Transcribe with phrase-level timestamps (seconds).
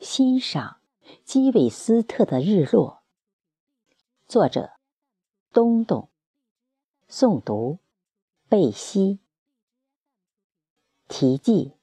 [0.00, 0.78] 欣赏
[1.24, 3.02] 基韦斯特的日落。
[4.26, 4.70] 作者：
[5.52, 6.08] 东东。
[7.06, 7.78] 诵读：
[8.48, 9.18] 贝西。
[11.06, 11.74] 题记：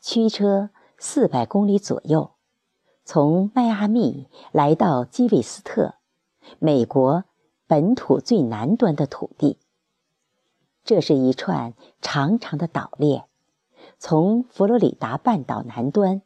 [0.00, 2.32] 驱车四百公里左右，
[3.04, 5.94] 从迈阿密来到基韦斯特，
[6.58, 7.22] 美国
[7.68, 9.56] 本土最南端的土地。
[10.82, 13.28] 这是一串长长的岛链，
[14.00, 16.22] 从佛罗里达半岛南端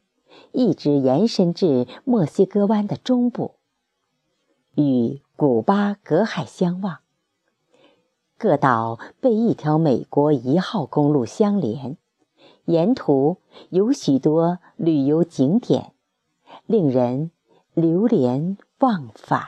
[0.51, 3.55] 一直延伸至墨西哥湾的中部，
[4.75, 6.99] 与古巴隔海相望。
[8.37, 11.97] 各岛被一条美国一号公路相连，
[12.65, 13.37] 沿途
[13.69, 15.93] 有许多旅游景点，
[16.65, 17.31] 令人
[17.73, 19.41] 流连忘返。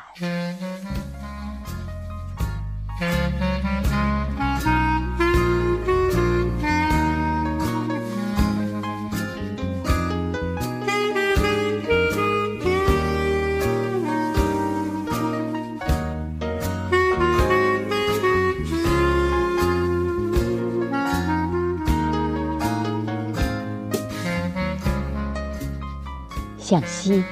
[26.74, 27.24] 向西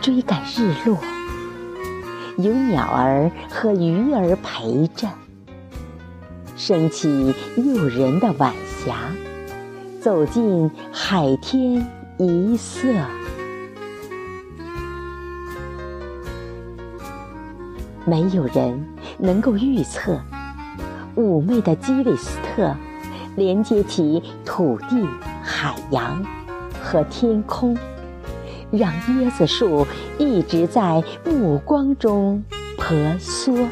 [0.00, 0.96] 追赶日落，
[2.38, 5.08] 有鸟儿和鱼儿陪着，
[6.56, 8.54] 升起诱人的晚
[8.86, 8.94] 霞，
[10.00, 11.84] 走进海天
[12.18, 12.86] 一色。
[18.04, 18.86] 没有人
[19.18, 20.20] 能够预测，
[21.16, 22.72] 妩媚的基韦斯特
[23.34, 25.04] 连接起土地、
[25.42, 26.24] 海洋
[26.80, 27.76] 和天空。
[28.72, 29.86] 让椰子树
[30.18, 32.42] 一直在目光中
[32.78, 33.68] 婆娑，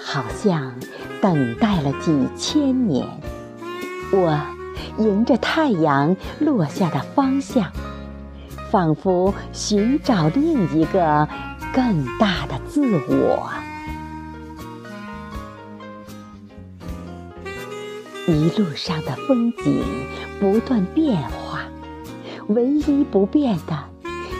[0.00, 0.72] 好像
[1.20, 3.04] 等待了几千年。
[4.12, 4.40] 我
[4.98, 7.72] 迎着太阳落下的方向，
[8.70, 11.28] 仿佛寻找另一个
[11.74, 13.50] 更大的自我。
[18.28, 19.82] 一路上的风景
[20.38, 21.43] 不断变化。
[22.48, 23.76] 唯一不变的，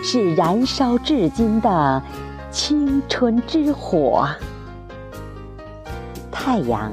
[0.02, 2.02] 是燃烧至今的
[2.50, 4.28] 青春之火。
[6.30, 6.92] 太阳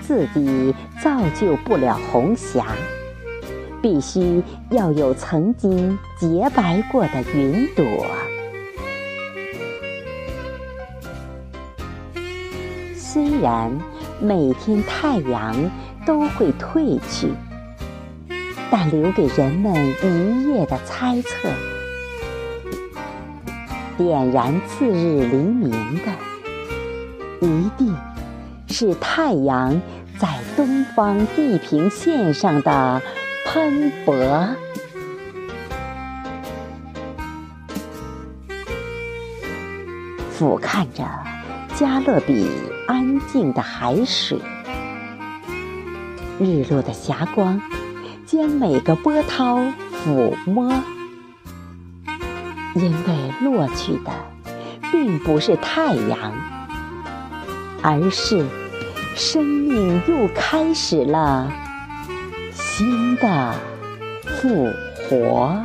[0.00, 2.66] 自己造就不了红霞，
[3.82, 7.84] 必须要有曾经洁白过的云朵。
[12.96, 13.70] 虽然
[14.20, 15.54] 每天太阳
[16.06, 17.28] 都会褪去。
[18.70, 21.48] 但留给人们一夜的猜测，
[23.98, 26.12] 点燃次日黎明的，
[27.40, 27.96] 一定
[28.68, 29.82] 是太阳
[30.18, 33.02] 在东方地平线上的
[33.44, 34.14] 喷薄。
[40.30, 41.04] 俯瞰着
[41.74, 42.48] 加勒比
[42.86, 44.38] 安静的海水，
[46.38, 47.60] 日落的霞光。
[48.30, 49.56] 将每个波涛
[49.90, 50.72] 抚摸，
[52.76, 54.12] 因为落去的
[54.92, 56.32] 并不是太阳，
[57.82, 58.46] 而是
[59.16, 61.52] 生命又开始了
[62.52, 63.52] 新的
[64.22, 64.70] 复
[65.08, 65.60] 活。